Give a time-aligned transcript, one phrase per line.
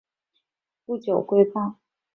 [0.83, 1.51] 不久罢归。